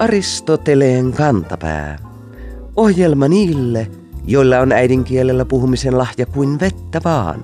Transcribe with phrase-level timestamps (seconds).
[0.00, 1.98] Aristoteleen kantapää.
[2.76, 3.90] Ohjelma niille,
[4.26, 7.40] joilla on äidinkielellä puhumisen lahja kuin vettä vaan.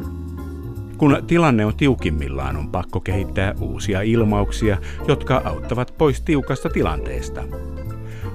[0.98, 4.78] Kun tilanne on tiukimmillaan, on pakko kehittää uusia ilmauksia,
[5.08, 7.42] jotka auttavat pois tiukasta tilanteesta.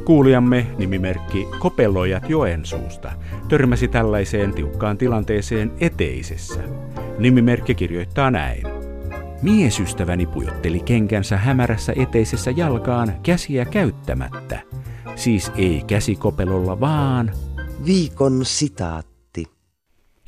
[0.06, 3.12] Kuulijamme nimimerkki Kopelojat Joensuusta
[3.50, 6.60] törmäsi tällaiseen tiukkaan tilanteeseen eteisessä.
[7.20, 8.81] Nimimerkki kirjoittaa näin.
[9.42, 14.62] Miesystäväni pujotteli kenkänsä hämärässä eteisessä jalkaan käsiä käyttämättä.
[15.16, 17.32] Siis ei käsikopelolla, vaan
[17.86, 19.46] Viikon sitaatti.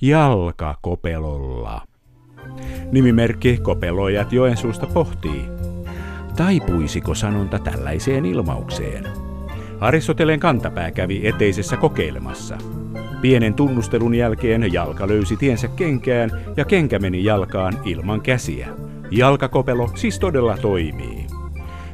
[0.02, 1.82] jalkakopelolla.
[2.92, 5.46] Nimimerkki Kopelojat Joensuusta pohtii.
[6.38, 9.08] Taipuisiko sanonta tällaiseen ilmaukseen?
[9.80, 12.58] Aristoteleen kantapää kävi eteisessä kokeilemassa.
[13.22, 18.68] Pienen tunnustelun jälkeen jalka löysi tiensä kenkään ja kenkä meni jalkaan ilman käsiä.
[19.18, 21.28] Jalkakopelo siis todella toimii.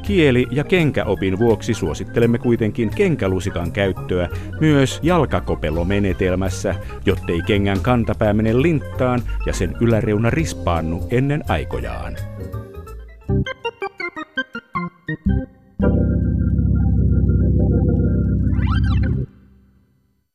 [0.01, 9.21] Kieli- ja kenkäopin vuoksi suosittelemme kuitenkin kenkälusikan käyttöä myös jalkakopelomenetelmässä, jottei kengän kantapää mene linttaan
[9.45, 12.17] ja sen yläreuna rispaannu ennen aikojaan.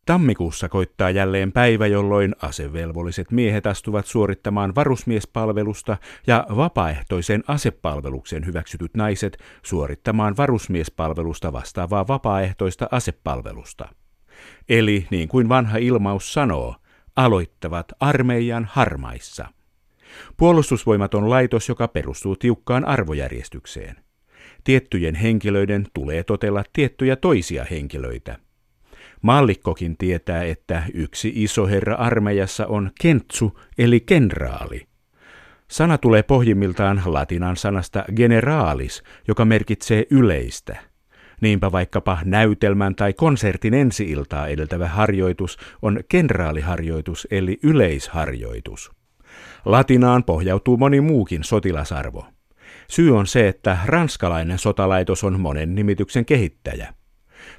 [0.07, 9.39] Tammikuussa koittaa jälleen päivä, jolloin asevelvolliset miehet astuvat suorittamaan varusmiespalvelusta ja vapaaehtoisen asepalveluksen hyväksytyt naiset
[9.63, 13.89] suorittamaan varusmiespalvelusta vastaavaa vapaaehtoista asepalvelusta.
[14.69, 16.77] Eli niin kuin vanha ilmaus sanoo,
[17.17, 19.47] aloittavat armeijan harmaissa.
[20.37, 23.97] Puolustusvoimat on laitos, joka perustuu tiukkaan arvojärjestykseen.
[24.65, 28.39] Tiettyjen henkilöiden tulee totella tiettyjä toisia henkilöitä.
[29.25, 34.87] Maallikkokin tietää, että yksi iso herra armeijassa on kentsu eli kenraali.
[35.69, 40.77] Sana tulee pohjimmiltaan latinan sanasta generalis, joka merkitsee yleistä.
[41.41, 48.93] Niinpä vaikkapa näytelmän tai konsertin ensi-iltaa edeltävä harjoitus on kenraaliharjoitus eli yleisharjoitus.
[49.65, 52.27] Latinaan pohjautuu moni muukin sotilasarvo.
[52.91, 56.95] Syy on se, että ranskalainen sotalaitos on monen nimityksen kehittäjä.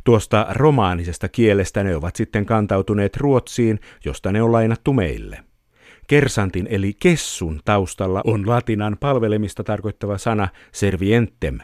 [0.03, 5.44] Tuosta romaanisesta kielestä ne ovat sitten kantautuneet Ruotsiin, josta ne on lainattu meille.
[6.07, 11.57] Kersantin eli kessun taustalla on latinan palvelemista tarkoittava sana servientem.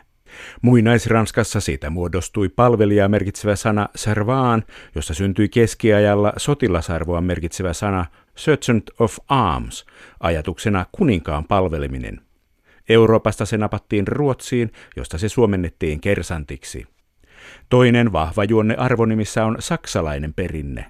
[0.61, 4.63] Muinaisranskassa siitä muodostui palvelijaa merkitsevä sana servaan,
[4.95, 8.05] josta syntyi keskiajalla sotilasarvoa merkitsevä sana
[8.35, 9.85] sergeant of arms,
[10.19, 12.21] ajatuksena kuninkaan palveleminen.
[12.89, 16.87] Euroopasta se napattiin Ruotsiin, josta se suomennettiin kersantiksi.
[17.71, 20.85] Toinen vahva juonne arvonimissä on saksalainen perinne.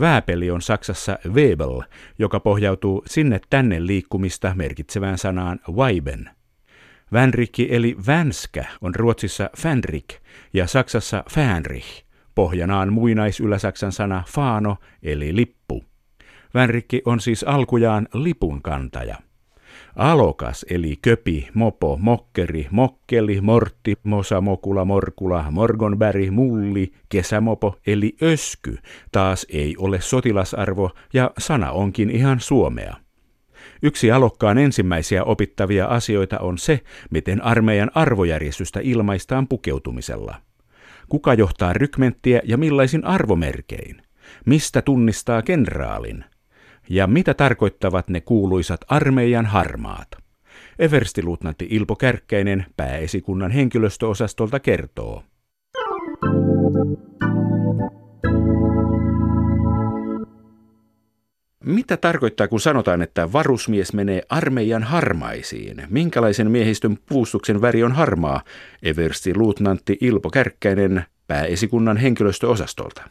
[0.00, 1.82] Vääpeli on Saksassa Webel,
[2.18, 6.30] joka pohjautuu sinne tänne liikkumista merkitsevään sanaan Weiben.
[7.12, 10.14] Vänrikki eli vänskä on Ruotsissa Fänrik
[10.52, 12.04] ja Saksassa Fänrich.
[12.34, 15.84] Pohjanaan muinais-yläsaksan sana faano eli lippu.
[16.54, 19.16] Vänrikki on siis alkujaan lipun kantaja.
[19.96, 28.78] Alokas eli köpi, mopo, mokkeri, mokkeli, mortti, mosa, mokula, morkula, morgonbäri, mulli, kesämopo eli ösky
[29.12, 32.96] taas ei ole sotilasarvo ja sana onkin ihan suomea.
[33.82, 36.80] Yksi alokkaan ensimmäisiä opittavia asioita on se,
[37.10, 40.36] miten armeijan arvojärjestystä ilmaistaan pukeutumisella.
[41.08, 44.02] Kuka johtaa rykmenttiä ja millaisin arvomerkein?
[44.46, 46.24] Mistä tunnistaa kenraalin?
[46.88, 50.08] Ja mitä tarkoittavat ne kuuluisat armeijan harmaat?
[50.78, 55.22] Everstiluutnantti Ilpo Kärkkäinen pääesikunnan henkilöstöosastolta kertoo.
[61.64, 65.82] Mitä tarkoittaa, kun sanotaan, että varusmies menee armeijan harmaisiin?
[65.90, 68.42] Minkälaisen miehistön puustuksen väri on harmaa?
[68.82, 73.02] Eversti luutnantti Ilpo Kärkkäinen pääesikunnan henkilöstöosastolta.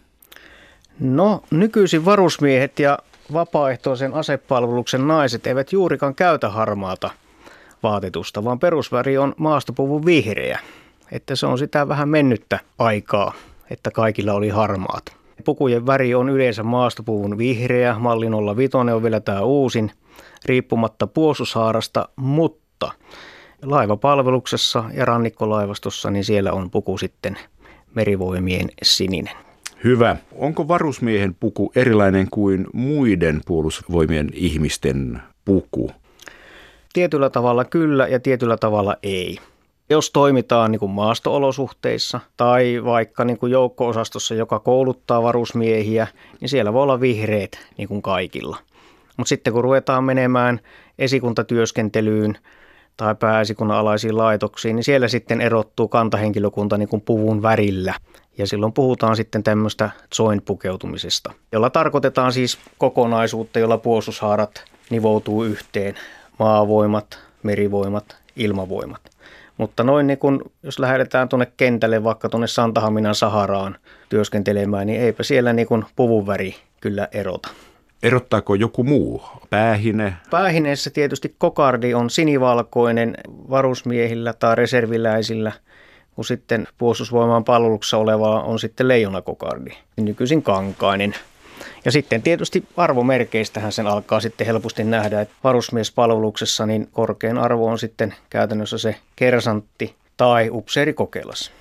[1.00, 3.00] No, nykyisin varusmiehet ja
[3.34, 7.10] vapaaehtoisen asepalveluksen naiset eivät juurikaan käytä harmaata
[7.84, 10.60] vaatetusta, vaan perusväri on maastopuvun vihreä.
[11.12, 13.34] Että se on sitä vähän mennyttä aikaa,
[13.70, 15.06] että kaikilla oli harmaat.
[15.46, 18.26] Pukujen väri on yleensä maastopuvun vihreä, malli
[18.56, 19.92] 05 on vielä tämä uusin,
[20.46, 22.92] riippumatta puolustushaarasta, mutta
[23.62, 27.38] laivapalveluksessa ja rannikkolaivastossa, niin siellä on puku sitten
[27.96, 29.36] merivoimien sininen.
[29.84, 30.16] Hyvä.
[30.36, 35.92] Onko varusmiehen puku erilainen kuin muiden puolustusvoimien ihmisten puku?
[36.94, 39.38] Tietyllä tavalla kyllä ja tietyllä tavalla ei.
[39.90, 46.08] Jos toimitaan niin kuin maastoolosuhteissa tai vaikka niin kuin joukko-osastossa, joka kouluttaa varusmiehiä,
[46.42, 48.58] niin siellä voi olla vihreät niin kuin kaikilla.
[49.18, 50.60] Mutta sitten kun ruvetaan menemään
[51.00, 52.38] esikuntatyöskentelyyn
[52.98, 57.94] tai pääesikunnan alaisiin laitoksiin, niin siellä sitten erottuu kantahenkilökunta niin kuin puvun värillä.
[58.38, 59.90] Ja silloin puhutaan sitten tämmöistä
[60.20, 65.96] joint pukeutumisesta, jolla tarkoitetaan siis kokonaisuutta, jolla puolustushaarat nivoutuu yhteen.
[66.40, 69.02] Maavoimat, merivoimat, ilmavoimat.
[69.58, 73.78] Mutta noin niin kun, jos lähdetään tuonne kentälle, vaikka tuonne Santahaminan Saharaan
[74.10, 77.50] työskentelemään, niin eipä siellä niin kun puvun väri kyllä erota.
[78.04, 79.22] Erottaako joku muu?
[79.50, 80.14] Päähine?
[80.30, 85.52] Päähineessä tietysti kokardi on sinivalkoinen varusmiehillä tai reserviläisillä,
[86.16, 91.16] kun sitten puolustusvoimaan palveluksessa oleva on sitten leijonakokardi, nykyisin kankainen.
[91.86, 97.80] Ja sitten tietysti arvomerkeistähän sen alkaa sitten helposti nähdä, että varusmiespalveluksessa niin korkein arvo on
[97.80, 101.52] sitten käytännössä se kersantti tai upseerikokeilas.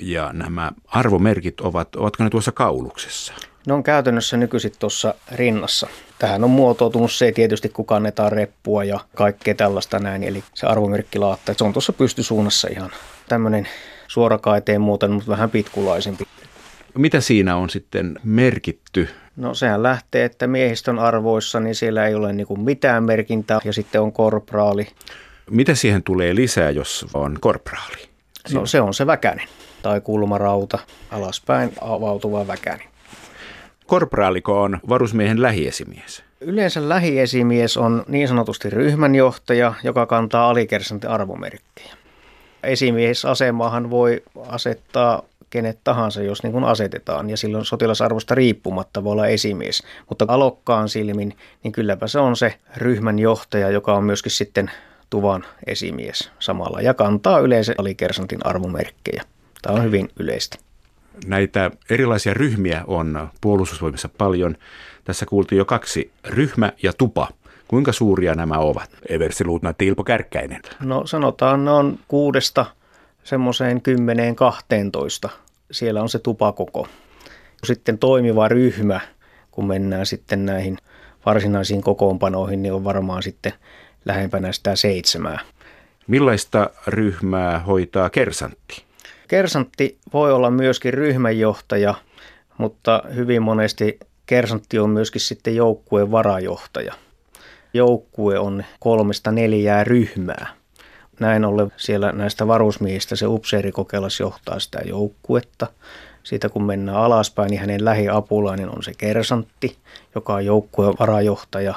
[0.00, 3.32] Ja nämä arvomerkit ovat, ovatko ne tuossa kauluksessa?
[3.66, 5.86] Ne on käytännössä nykyisin tuossa rinnassa.
[6.18, 10.22] Tähän on muotoutunut se tietysti, kun kannetaan reppua ja kaikkea tällaista näin.
[10.22, 12.90] Eli se arvomerkkilaatta, se on tuossa pystysuunnassa ihan
[13.28, 13.68] tämmöinen
[14.08, 16.24] suorakaiteen muuten, mutta vähän pitkulaisempi.
[16.98, 19.08] Mitä siinä on sitten merkitty?
[19.36, 23.72] No sehän lähtee, että miehistön arvoissa niin siellä ei ole niin kuin mitään merkintää ja
[23.72, 24.88] sitten on korporaali.
[25.50, 28.08] Mitä siihen tulee lisää, jos on korporaali?
[28.54, 29.48] No se on se väkänen
[29.82, 30.78] tai kulmarauta,
[31.10, 32.86] alaspäin avautuva väkänen.
[33.86, 36.24] Korporaaliko on varusmiehen lähiesimies?
[36.40, 41.94] Yleensä lähiesimies on niin sanotusti ryhmänjohtaja, joka kantaa alikersantin arvomerkkejä.
[42.62, 49.26] Esimiesasemaahan voi asettaa kenet tahansa, jos niin kuin asetetaan, ja silloin sotilasarvosta riippumatta voi olla
[49.26, 49.82] esimies.
[50.08, 54.70] Mutta alokkaan silmin, niin kylläpä se on se ryhmän johtaja, joka on myöskin sitten
[55.10, 59.22] tuvan esimies samalla, ja kantaa yleensä alikersantin arvomerkkejä.
[59.62, 60.58] Tämä on hyvin yleistä.
[61.26, 64.56] Näitä erilaisia ryhmiä on puolustusvoimissa paljon.
[65.04, 67.28] Tässä kuultiin jo kaksi, ryhmä ja tupa.
[67.72, 68.90] Kuinka suuria nämä ovat?
[69.08, 70.62] Eversi Luutnantti Ilpo Kärkkäinen.
[70.80, 72.66] No sanotaan ne on kuudesta
[73.24, 73.82] semmoiseen
[75.26, 75.30] 10-12.
[75.70, 76.88] Siellä on se tupakoko.
[77.64, 79.00] Sitten toimiva ryhmä,
[79.50, 80.78] kun mennään sitten näihin
[81.26, 83.52] varsinaisiin kokoonpanoihin, niin on varmaan sitten
[84.04, 85.38] lähempänä sitä seitsemää.
[86.06, 88.84] Millaista ryhmää hoitaa kersantti?
[89.28, 91.94] Kersantti voi olla myöskin ryhmänjohtaja,
[92.58, 96.94] mutta hyvin monesti kersantti on myöskin sitten joukkueen varajohtaja.
[97.74, 100.46] Joukkue on kolmesta neljää ryhmää.
[101.20, 105.66] Näin ollen siellä näistä varusmiehistä se upseerikokeilas johtaa sitä joukkuetta.
[106.22, 109.76] Siitä kun mennään alaspäin, niin hänen lähiapulainen on se kersantti,
[110.14, 111.74] joka on joukkueen varajohtaja.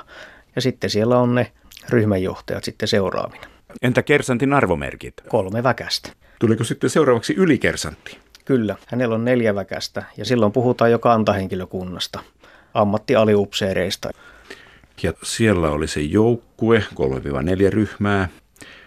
[0.56, 1.52] Ja sitten siellä on ne
[1.90, 3.48] ryhmänjohtajat sitten seuraavina.
[3.82, 5.14] Entä kersantin arvomerkit?
[5.28, 6.10] Kolme väkästä.
[6.40, 8.18] Tuliko sitten seuraavaksi ylikersantti?
[8.46, 12.20] Kyllä, hänellä on neljä väkästä ja silloin puhutaan jo kantahenkilökunnasta,
[12.74, 14.10] ammattialiupseereista.
[15.04, 18.30] Ja siellä oli se joukkue, 3-4 ryhmää.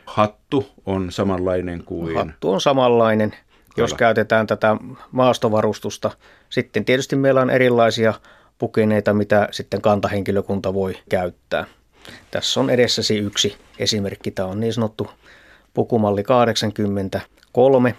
[0.07, 2.17] Hattu on samanlainen kuin...
[2.17, 3.37] Hattu on samanlainen,
[3.77, 3.99] jos Kala.
[3.99, 4.77] käytetään tätä
[5.13, 6.11] maastovarustusta.
[6.51, 8.15] Sitten tietysti meillä on erilaisia
[8.59, 11.65] pukineita, mitä sitten kantahenkilökunta voi käyttää.
[12.31, 14.31] Tässä on edessäsi yksi esimerkki.
[14.31, 15.11] Tämä on niin sanottu
[15.75, 17.95] pukumalli 83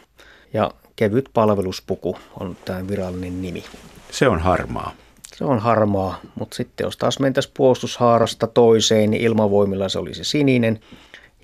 [0.53, 3.63] ja kevyt palveluspuku on tämä virallinen nimi.
[4.11, 4.94] Se on harmaa.
[5.35, 10.79] Se on harmaa, mutta sitten jos taas mentäisiin puolustushaarasta toiseen, niin ilmavoimilla se olisi sininen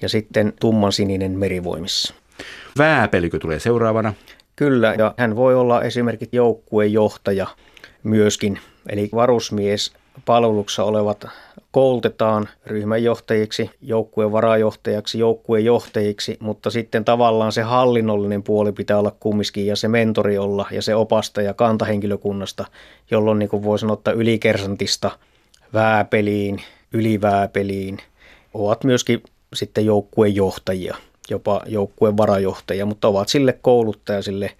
[0.01, 2.13] ja sitten tumman sininen merivoimissa.
[2.77, 4.13] Vääpelikö tulee seuraavana?
[4.55, 7.47] Kyllä, ja hän voi olla esimerkiksi joukkuejohtaja
[8.03, 9.93] myöskin, eli varusmies
[10.25, 11.27] palveluksessa olevat
[11.75, 19.67] koulutetaan ryhmänjohtajiksi, joukkueen varajohtajaksi, joukkueen johtajiksi, mutta sitten tavallaan se hallinnollinen puoli pitää olla kumminkin
[19.67, 22.65] ja se mentori olla ja se opastaja kantahenkilökunnasta,
[23.11, 25.11] jolloin niin voi sanoa, että ylikersantista
[25.73, 26.61] vääpeliin,
[26.93, 27.97] ylivääpeliin
[28.53, 30.95] ovat myöskin sitten joukkueen johtajia,
[31.29, 34.51] jopa joukkueen varajohtajia, mutta ovat sille kouluttaja, sille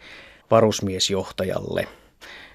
[0.51, 1.88] varusmiesjohtajalle.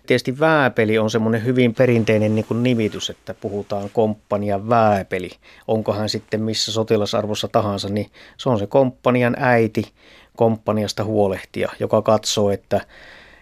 [0.06, 5.30] Tietysti vääpeli on semmoinen hyvin perinteinen niin kuin nimitys, että puhutaan komppanian vääpeli.
[5.68, 9.92] Onkohan sitten missä sotilasarvossa tahansa, niin se on se komppanian äiti,
[10.36, 12.80] komppaniasta huolehtija, joka katsoo, että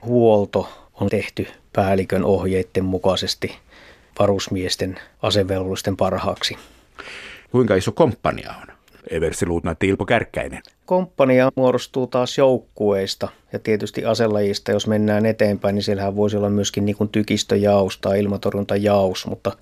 [0.04, 0.68] huolto
[1.00, 3.56] on tehty päällikön ohjeiden mukaisesti
[4.18, 6.56] varusmiesten asevelvollisten parhaaksi.
[7.50, 8.77] Kuinka iso komppania on?
[9.10, 10.62] Eversiluutnantti Ilpo Kärkkäinen.
[10.86, 16.84] Komppania muodostuu taas joukkueista ja tietysti aselajista, jos mennään eteenpäin, niin siellähän voisi olla myöskin
[16.84, 19.52] niin kuin tykistöjaus tai ilmatorjuntajaus, mutta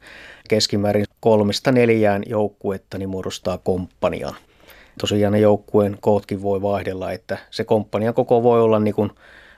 [0.49, 4.35] keskimäärin kolmesta neljään joukkuetta niin muodostaa komppanian.
[5.01, 9.11] Tosiaan ne joukkueen kootkin voi vaihdella, että se komppanian koko voi olla niin kuin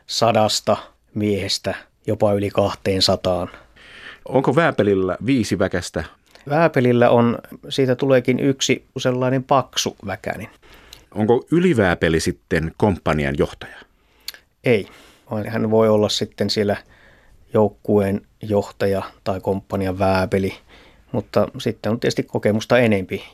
[0.06, 0.76] sadasta
[1.14, 1.74] miehestä
[2.06, 3.50] jopa yli kahteen sataan.
[4.28, 6.04] Onko Vääpelillä viisi väkästä
[6.48, 7.38] Vääpelillä on,
[7.68, 10.48] siitä tuleekin yksi sellainen paksu väkänin.
[11.14, 13.76] Onko ylivääpeli sitten komppanian johtaja?
[14.64, 14.88] Ei,
[15.30, 16.76] vaan hän voi olla sitten siellä
[17.54, 20.54] joukkueen johtaja tai komppanian vääpeli,
[21.12, 23.24] mutta sitten on tietysti kokemusta enempi.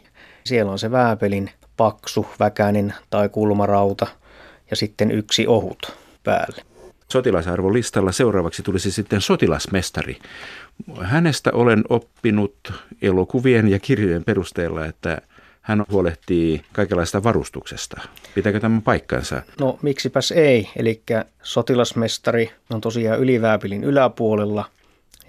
[0.44, 4.06] Siellä on se vääpelin paksu, väkäinen tai kulmarauta
[4.70, 6.73] ja sitten yksi ohut päälle.
[7.12, 10.18] Sotilasarvon listalla seuraavaksi tulisi sitten sotilasmestari.
[11.02, 15.18] Hänestä olen oppinut elokuvien ja kirjojen perusteella, että
[15.60, 18.00] hän huolehtii kaikenlaista varustuksesta.
[18.34, 19.42] Pitääkö tämä paikkansa?
[19.60, 20.68] No miksipäs ei.
[20.76, 21.02] Eli
[21.42, 24.64] sotilasmestari on tosiaan ylivääpilin yläpuolella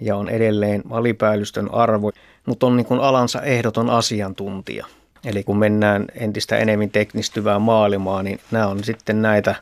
[0.00, 2.10] ja on edelleen alipäällystön arvo,
[2.46, 4.86] mutta on niin kuin alansa ehdoton asiantuntija.
[5.24, 9.54] Eli kun mennään entistä enemmän teknistyvään maailmaa, niin nämä on sitten näitä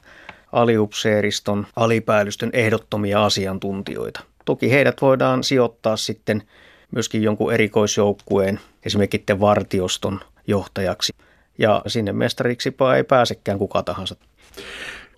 [0.54, 4.20] aliupseeriston, alipäällystön ehdottomia asiantuntijoita.
[4.44, 6.42] Toki heidät voidaan sijoittaa sitten
[6.90, 11.12] myöskin jonkun erikoisjoukkueen, esimerkiksi vartioston johtajaksi.
[11.58, 14.16] Ja sinne mestariksi ei pääsekään kuka tahansa.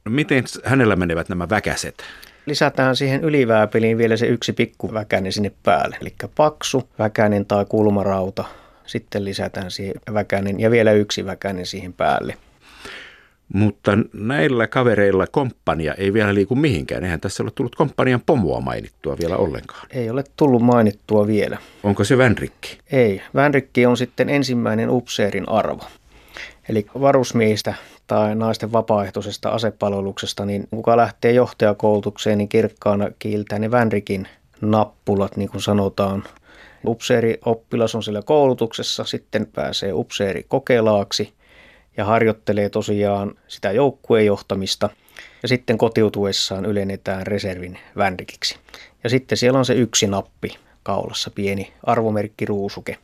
[0.04, 1.94] No miten hänellä menevät nämä väkäset?
[2.46, 5.96] Lisätään siihen ylivääpeliin vielä se yksi pikku väkänen sinne päälle.
[6.00, 8.44] Eli paksu väkänen tai kulmarauta.
[8.86, 12.36] Sitten lisätään siihen väkänen ja vielä yksi väkänen siihen päälle.
[13.54, 17.04] Mutta näillä kavereilla komppania ei vielä liiku mihinkään.
[17.04, 19.86] Eihän tässä ole tullut komppanian pomoa mainittua vielä ollenkaan.
[19.90, 21.58] Ei ole tullut mainittua vielä.
[21.82, 22.78] Onko se Vänrikki?
[22.92, 23.22] Ei.
[23.34, 25.84] Vänrikki on sitten ensimmäinen upseerin arvo.
[26.68, 27.74] Eli varusmiehistä
[28.06, 34.28] tai naisten vapaaehtoisesta asepalveluksesta, niin kuka lähtee johtajakoulutukseen, niin kirkkaana kiiltää ne Vänrikin
[34.60, 36.24] nappulat, niin kuin sanotaan.
[36.86, 41.32] Upseeri oppilas on siellä koulutuksessa, sitten pääsee upseeri kokelaaksi–
[41.96, 44.90] ja harjoittelee tosiaan sitä joukkueen johtamista
[45.42, 48.56] ja sitten kotiutuessaan ylennetään reservin vänrikiksi.
[49.04, 52.98] Ja sitten siellä on se yksi nappi kaulassa, pieni arvomerkki ruusuke.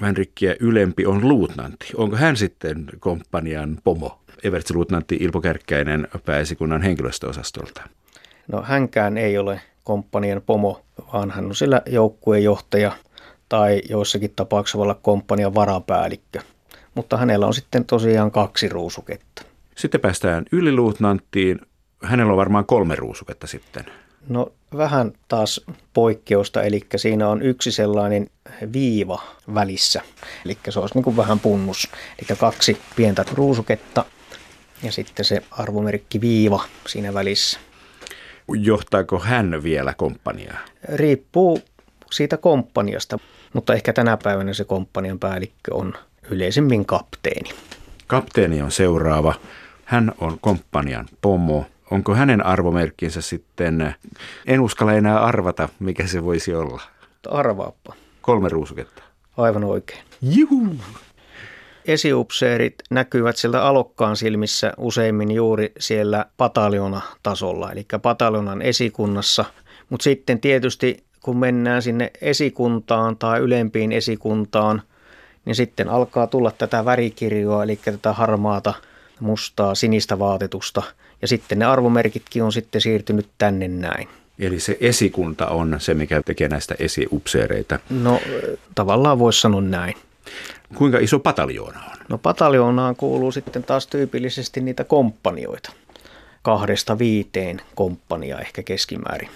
[0.00, 1.86] Vänrikkiä ylempi on luutnantti.
[1.96, 4.18] Onko hän sitten komppanian pomo?
[4.44, 7.82] Evertsi-luutnantti Ilpo Kärkkäinen pääesikunnan henkilöstöosastolta.
[8.48, 12.92] No hänkään ei ole komppanian pomo, vaan hän on sillä joukkueenjohtaja
[13.48, 16.40] tai joissakin tapauksissa voi olla komppanian varapäällikkö
[16.96, 19.42] mutta hänellä on sitten tosiaan kaksi ruusuketta.
[19.76, 21.60] Sitten päästään yliluutnanttiin.
[22.02, 23.84] Hänellä on varmaan kolme ruusuketta sitten.
[24.28, 25.60] No vähän taas
[25.94, 28.30] poikkeusta, eli siinä on yksi sellainen
[28.72, 29.22] viiva
[29.54, 30.02] välissä,
[30.44, 31.88] eli se olisi niin kuin vähän punnus,
[32.18, 34.04] eli kaksi pientä ruusuketta
[34.82, 37.60] ja sitten se arvomerkki viiva siinä välissä.
[38.48, 40.58] Johtaako hän vielä komppaniaa?
[40.94, 41.60] Riippuu
[42.12, 43.18] siitä komppaniasta,
[43.52, 45.94] mutta ehkä tänä päivänä se komppanian päällikkö on
[46.30, 47.50] yleisemmin kapteeni.
[48.06, 49.34] Kapteeni on seuraava.
[49.84, 51.66] Hän on komppanian pomo.
[51.90, 53.94] Onko hänen arvomerkkinsä sitten,
[54.46, 56.82] en uskalla enää arvata, mikä se voisi olla.
[57.30, 57.94] Arvaappa.
[58.20, 59.02] Kolme ruusuketta.
[59.36, 60.00] Aivan oikein.
[60.22, 60.76] Juhu!
[61.84, 69.44] Esiupseerit näkyvät sieltä alokkaan silmissä useimmin juuri siellä pataljona-tasolla, eli pataljonan esikunnassa.
[69.90, 74.82] Mutta sitten tietysti kun mennään sinne esikuntaan tai ylempiin esikuntaan–
[75.46, 78.74] niin sitten alkaa tulla tätä värikirjoa, eli tätä harmaata,
[79.20, 80.82] mustaa, sinistä vaatetusta.
[81.22, 84.08] Ja sitten ne arvomerkitkin on sitten siirtynyt tänne näin.
[84.38, 87.78] Eli se esikunta on se, mikä tekee näistä esiupseereita.
[87.90, 88.20] No
[88.74, 89.94] tavallaan voisi sanoa näin.
[90.74, 91.96] Kuinka iso pataljoona on?
[92.08, 95.72] No pataljoonaan kuuluu sitten taas tyypillisesti niitä komppanioita.
[96.42, 99.28] Kahdesta viiteen komppania ehkä keskimäärin.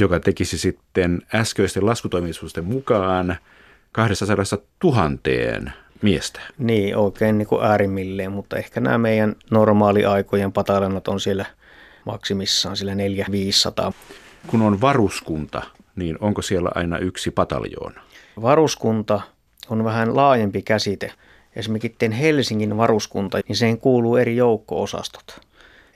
[0.00, 3.36] Joka tekisi sitten äskeisten laskutoimisuusten mukaan
[3.98, 4.36] 200
[4.78, 6.40] tuhanteen miestä.
[6.58, 11.44] Niin, oikein niin kuin äärimmilleen, mutta ehkä nämä meidän normaaliaikojen pataljonat on siellä
[12.04, 13.92] maksimissaan sillä 400-500.
[14.46, 15.62] Kun on varuskunta,
[15.96, 18.00] niin onko siellä aina yksi pataljoona?
[18.42, 19.20] Varuskunta
[19.70, 21.12] on vähän laajempi käsite.
[21.56, 25.40] Esimerkiksi Helsingin varuskunta, niin siihen kuuluu eri joukko-osastot.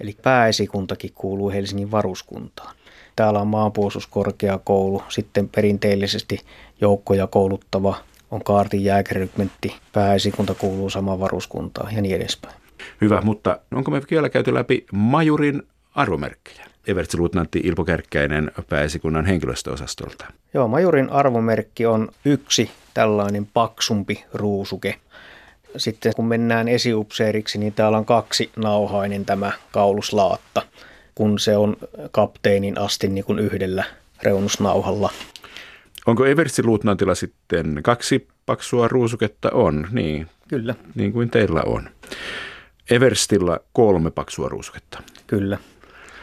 [0.00, 2.74] Eli pääesikuntakin kuuluu Helsingin varuskuntaan.
[3.16, 6.38] Täällä on maanpuolustuskorkeakoulu, sitten perinteellisesti
[6.80, 7.96] joukkoja kouluttava
[8.30, 12.54] on kaartin jääkäryrykmentti, pääesikunta kuuluu samaan varuskuntaan ja niin edespäin.
[13.00, 15.62] Hyvä, mutta onko me vielä käyty läpi majurin
[15.94, 16.66] arvomerkkejä?
[16.86, 20.26] Evertsiluutnantti Ilpo Kärkkäinen pääesikunnan henkilöstöosastolta.
[20.54, 24.94] Joo, majurin arvomerkki on yksi tällainen paksumpi ruusuke.
[25.76, 30.62] Sitten kun mennään esiupseeriksi, niin täällä on kaksi nauhainen tämä kauluslaatta
[31.14, 31.76] kun se on
[32.10, 33.84] kapteenin asti niin kuin yhdellä
[34.22, 35.10] reunusnauhalla.
[36.06, 39.50] Onko Eversti luutnantilla sitten kaksi paksua ruusuketta?
[39.50, 40.26] On, niin.
[40.48, 40.74] Kyllä.
[40.94, 41.88] Niin kuin teillä on.
[42.90, 45.02] Everstillä kolme paksua ruusuketta.
[45.26, 45.58] Kyllä.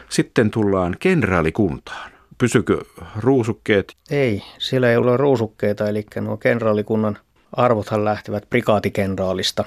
[0.08, 2.10] Sitten tullaan kenraalikuntaan.
[2.38, 2.78] Pysykö
[3.16, 3.96] ruusukkeet?
[4.10, 7.18] Ei, siellä ei ole ruusukkeita, eli nuo kenraalikunnan
[7.52, 9.64] arvothan lähtevät prikaatikenraalista.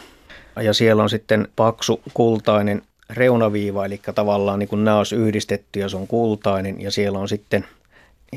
[0.61, 2.81] Ja siellä on sitten paksu kultainen
[3.13, 6.81] reunaviiva, eli tavallaan niin kuin nämä olisi yhdistetty ja se on kultainen.
[6.81, 7.65] Ja siellä on sitten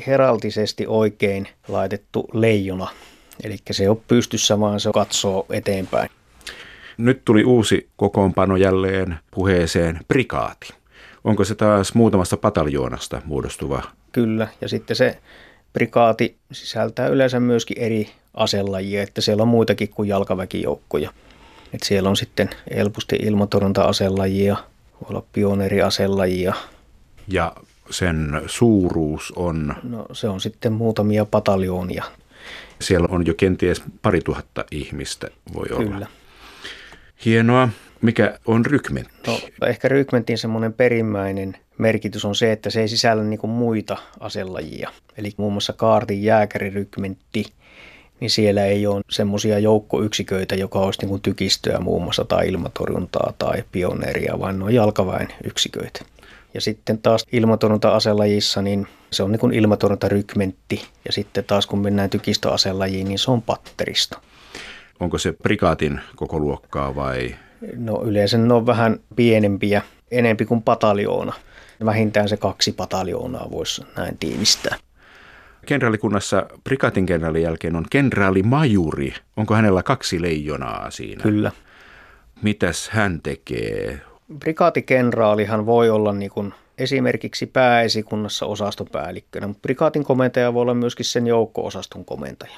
[0.07, 2.87] heraltisesti oikein laitettu leijona.
[3.43, 6.09] Eli se ei ole pystyssä, vaan se katsoo eteenpäin.
[6.97, 10.73] Nyt tuli uusi kokoonpano jälleen puheeseen, prikaati.
[11.23, 13.81] Onko se taas muutamasta pataljoonasta muodostuva?
[14.11, 15.17] Kyllä, ja sitten se
[15.73, 21.11] prikaati sisältää yleensä myöskin eri aselajia, että siellä on muitakin kuin jalkaväkijoukkoja.
[21.73, 24.55] Et siellä on sitten helposti ilmatorjunta-aselajia,
[25.01, 26.53] voi olla pioneeriaselajia.
[27.27, 27.53] Ja
[27.89, 29.75] sen suuruus on?
[29.83, 32.03] No se on sitten muutamia pataljoonia.
[32.81, 35.95] Siellä on jo kenties pari tuhatta ihmistä, voi Kyllä.
[35.95, 36.07] olla.
[37.25, 37.69] Hienoa.
[38.01, 39.13] Mikä on rykmentti?
[39.27, 44.89] No, ehkä rykmentin semmoinen perimmäinen merkitys on se, että se ei sisällä niin muita aselajia.
[45.17, 47.45] Eli muun muassa kaartin jääkärirykmentti,
[48.19, 53.63] niin siellä ei ole semmoisia joukkoyksiköitä, joka olisi niin tykistöä muun muassa tai ilmatorjuntaa tai
[53.71, 56.05] pioneeria, vaan ne on jalkaväen yksiköitä.
[56.53, 60.85] Ja sitten taas ilmatorjunta-aselajissa, niin se on niin ilmatorjuntarykmentti.
[61.05, 64.17] Ja sitten taas kun mennään tykistöaselajiin, niin se on patteristo.
[64.99, 67.35] Onko se prikaatin koko luokkaa vai?
[67.75, 69.81] No yleensä ne on vähän pienempiä,
[70.11, 71.33] enempi kuin pataljoona.
[71.85, 74.77] Vähintään se kaksi pataljoonaa voisi näin tiivistää.
[75.67, 79.13] Kenraalikunnassa prikaatin kenraalin jälkeen on kenraalimajuri.
[79.37, 81.23] Onko hänellä kaksi leijonaa siinä?
[81.23, 81.51] Kyllä.
[82.41, 84.01] Mitäs hän tekee?
[84.39, 91.27] Prikaatikenraalihan voi olla niin kuin esimerkiksi pääesikunnassa osastopäällikkönä, mutta prikaatin komentaja voi olla myöskin sen
[91.27, 92.57] joukko-osaston komentaja.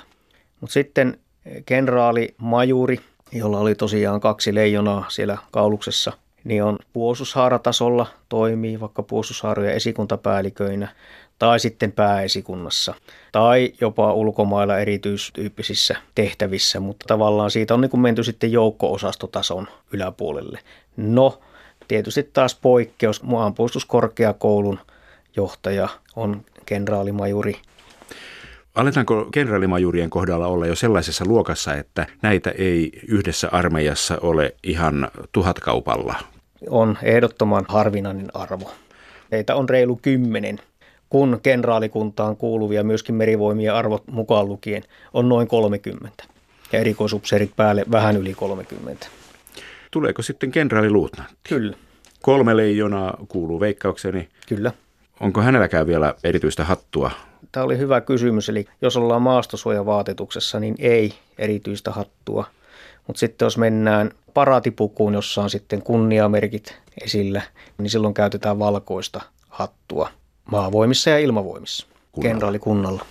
[0.61, 1.17] Mutta sitten
[1.65, 2.99] kenraali Majuri,
[3.31, 6.11] jolla oli tosiaan kaksi leijonaa siellä kauluksessa,
[6.43, 10.87] niin on puolustushaaratasolla, toimii vaikka puolustushaarojen esikuntapäälliköinä
[11.39, 12.93] tai sitten pääesikunnassa
[13.31, 20.59] tai jopa ulkomailla erityistyyppisissä tehtävissä, mutta tavallaan siitä on niin kuin menty sitten joukko-osastotason yläpuolelle.
[20.97, 21.39] No,
[21.87, 24.79] tietysti taas poikkeus, maanpuolustuskorkeakoulun
[25.35, 27.55] johtaja on kenraalimajuri
[28.75, 36.15] Aletaanko kenraalimajurien kohdalla olla jo sellaisessa luokassa, että näitä ei yhdessä armeijassa ole ihan tuhatkaupalla?
[36.69, 38.71] On ehdottoman harvinainen arvo.
[39.31, 40.59] Heitä on reilu kymmenen,
[41.09, 46.23] kun kenraalikuntaan kuuluvia myöskin merivoimien arvot mukaan lukien on noin 30
[46.71, 49.07] ja erikoisupseerit päälle vähän yli 30.
[49.91, 51.35] Tuleeko sitten kenraaliluutnantti?
[51.49, 51.77] Kyllä.
[52.21, 54.29] Kolme leijonaa kuuluu veikkaukseni.
[54.47, 54.71] Kyllä.
[55.19, 57.11] Onko hänelläkään vielä erityistä hattua
[57.51, 62.45] Tämä oli hyvä kysymys, eli jos ollaan maastosuojavaatetuksessa, niin ei erityistä hattua.
[63.09, 67.41] Mutta sitten jos mennään paraatipukuun, jossa on sitten kunniamerkit esillä,
[67.77, 70.09] niin silloin käytetään valkoista hattua
[70.51, 72.33] maavoimissa ja ilmavoimissa, kunnalla.
[72.33, 73.05] kenraalikunnalla.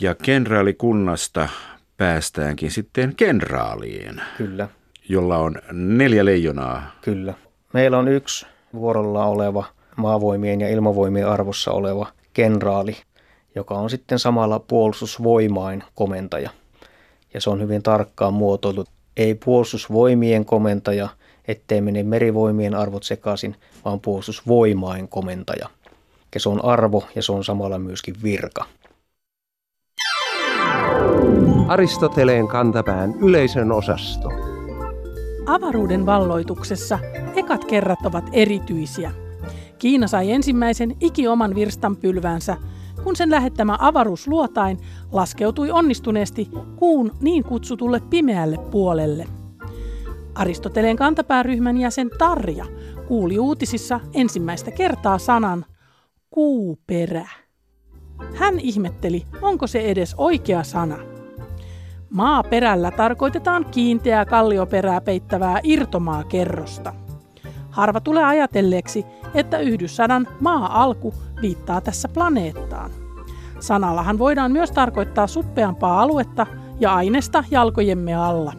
[0.00, 1.48] Ja kenraalikunnasta
[1.96, 4.20] päästäänkin sitten kenraaliin.
[4.36, 4.68] Kyllä.
[5.08, 6.90] Jolla on neljä leijonaa.
[7.02, 7.34] Kyllä.
[7.72, 9.64] Meillä on yksi vuorolla oleva
[9.96, 12.96] maavoimien ja ilmavoimien arvossa oleva kenraali,
[13.54, 16.50] joka on sitten samalla puolustusvoimain komentaja.
[17.34, 18.84] Ja se on hyvin tarkkaan muotoiltu.
[19.16, 21.08] Ei puolustusvoimien komentaja,
[21.48, 25.68] ettei mene merivoimien arvot sekaisin, vaan puolustusvoimain komentaja.
[26.34, 28.64] Ja se on arvo ja se on samalla myöskin virka.
[31.68, 34.28] Aristoteleen kantapään yleisön osasto.
[35.46, 36.98] Avaruuden valloituksessa
[37.36, 39.12] ekat kerrat ovat erityisiä.
[39.78, 42.56] Kiina sai ensimmäisen ikioman virstanpylvänsä
[43.04, 44.78] kun sen lähettämä avaruusluotain
[45.12, 49.26] laskeutui onnistuneesti kuun niin kutsutulle pimeälle puolelle.
[50.34, 52.66] Aristoteleen kantapääryhmän jäsen Tarja
[53.08, 55.64] kuuli uutisissa ensimmäistä kertaa sanan
[56.30, 57.28] kuuperä.
[58.34, 60.98] Hän ihmetteli, onko se edes oikea sana.
[62.10, 66.94] Maaperällä tarkoitetaan kiinteää kallioperää peittävää irtomaakerrosta.
[67.78, 72.90] Harva tulee ajatelleeksi, että Yhdyssadan maa-alku viittaa tässä planeettaan.
[73.60, 76.46] Sanallahan voidaan myös tarkoittaa suppeampaa aluetta
[76.80, 78.52] ja aineesta jalkojemme alla.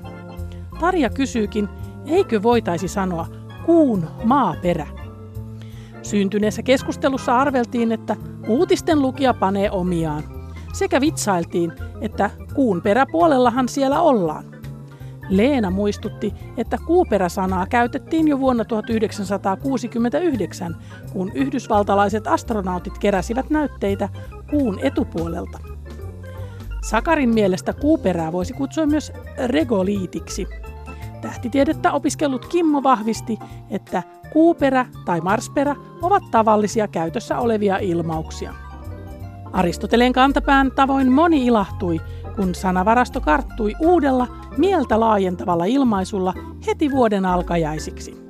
[0.79, 1.69] Tarja kysyykin,
[2.05, 3.27] eikö voitaisi sanoa
[3.65, 4.87] kuun maaperä?
[6.01, 8.15] Syntyneessä keskustelussa arveltiin, että
[8.47, 10.23] uutisten lukija panee omiaan.
[10.73, 14.58] Sekä vitsailtiin, että kuun peräpuolellahan siellä ollaan.
[15.29, 20.75] Leena muistutti, että kuuperäsanaa käytettiin jo vuonna 1969,
[21.13, 24.09] kun yhdysvaltalaiset astronautit keräsivät näytteitä
[24.49, 25.59] kuun etupuolelta.
[26.81, 29.13] Sakarin mielestä kuuperää voisi kutsua myös
[29.45, 30.47] regoliitiksi.
[31.21, 33.39] Tähtitiedettä opiskellut Kimmo vahvisti,
[33.69, 38.53] että kuuperä tai marsperä ovat tavallisia käytössä olevia ilmauksia.
[39.53, 42.01] Aristoteleen kantapään tavoin moni ilahtui,
[42.35, 46.33] kun sanavarasto karttui uudella, mieltä laajentavalla ilmaisulla
[46.67, 48.29] heti vuoden alkajaisiksi.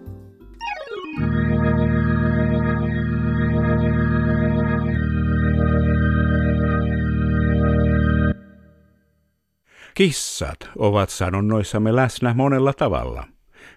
[9.93, 13.27] Kissat ovat sanonnoissamme läsnä monella tavalla.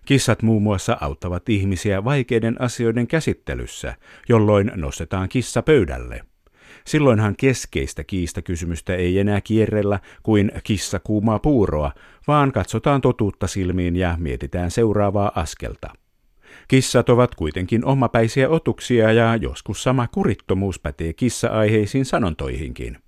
[0.06, 3.94] Kissat muun muassa auttavat ihmisiä vaikeiden asioiden käsittelyssä,
[4.28, 6.31] jolloin nostetaan kissa pöydälle.
[6.86, 11.92] Silloinhan keskeistä kiistakysymystä ei enää kierrellä kuin kissa kuumaa puuroa,
[12.28, 15.90] vaan katsotaan totuutta silmiin ja mietitään seuraavaa askelta.
[16.68, 22.98] Kissat ovat kuitenkin omapäisiä otuksia ja joskus sama kurittomuus pätee kissa-aiheisiin sanontoihinkin.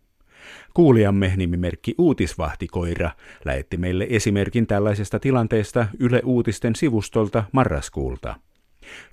[0.75, 3.11] Kuulijamme nimimerkki Uutisvahtikoira
[3.45, 8.35] lähetti meille esimerkin tällaisesta tilanteesta Yle Uutisten sivustolta marraskuulta.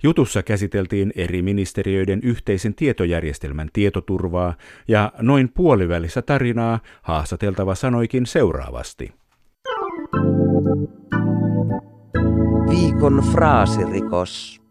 [0.02, 4.54] Jutussa käsiteltiin eri ministeriöiden yhteisen tietojärjestelmän tietoturvaa
[4.88, 9.12] ja noin puolivälissä tarinaa haastateltava sanoikin seuraavasti.
[12.70, 14.62] Viikon fraasirikos.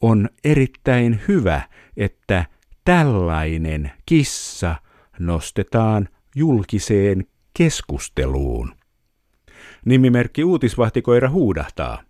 [0.00, 1.60] On erittäin hyvä,
[1.96, 2.44] että
[2.84, 4.76] tällainen kissa
[5.18, 8.74] nostetaan julkiseen keskusteluun.
[9.84, 12.02] Nimimerkki uutisvahtikoira huudahtaa.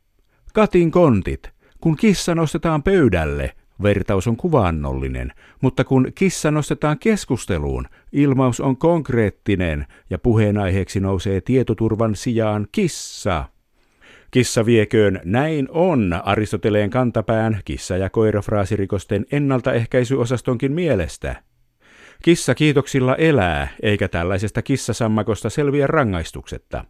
[0.54, 1.50] Katin kontit,
[1.86, 9.86] kun kissa nostetaan pöydälle, vertaus on kuvaannollinen, mutta kun kissa nostetaan keskusteluun, ilmaus on konkreettinen
[10.10, 13.44] ja puheenaiheeksi nousee tietoturvan sijaan kissa.
[14.30, 21.42] Kissa vieköön näin on Aristoteleen kantapään kissa- ja koirafraasirikosten ennaltaehkäisyosastonkin mielestä.
[22.22, 26.84] Kissa kiitoksilla elää, eikä tällaisesta kissasammakosta selviä rangaistuksetta.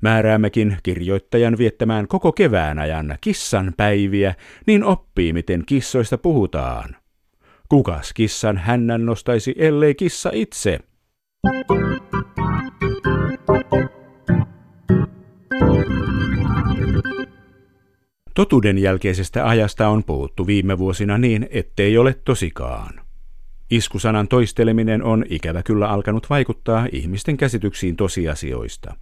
[0.00, 4.34] Määräämmekin kirjoittajan viettämään koko kevään ajan kissan päiviä,
[4.66, 6.96] niin oppii, miten kissoista puhutaan.
[7.68, 10.78] Kukas kissan hännän nostaisi, ellei kissa itse?
[18.34, 23.00] Totuuden jälkeisestä ajasta on puhuttu viime vuosina niin, ettei ole tosikaan.
[23.70, 28.94] Iskusanan toisteleminen on ikävä kyllä alkanut vaikuttaa ihmisten käsityksiin tosiasioista.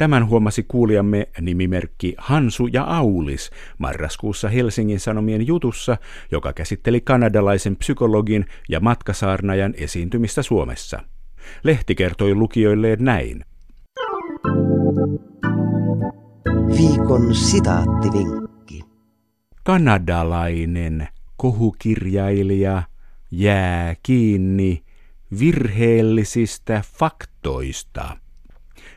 [0.00, 5.96] Tämän huomasi kuulijamme nimimerkki Hansu ja Aulis marraskuussa Helsingin Sanomien jutussa,
[6.30, 11.02] joka käsitteli kanadalaisen psykologin ja matkasaarnajan esiintymistä Suomessa.
[11.64, 13.44] Lehti kertoi lukijoilleen näin.
[16.78, 18.80] Viikon sitaattivinkki.
[19.64, 22.82] Kanadalainen kohukirjailija
[23.30, 24.82] jää kiinni
[25.38, 28.16] virheellisistä faktoista.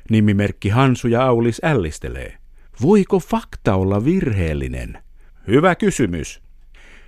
[0.09, 2.37] Nimimerkki Hansu ja Aulis ällistelee.
[2.81, 4.97] Voiko fakta olla virheellinen?
[5.47, 6.41] Hyvä kysymys.